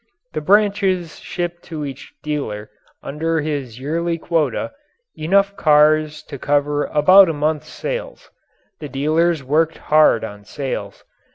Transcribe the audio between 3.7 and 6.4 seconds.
yearly quota, enough cars to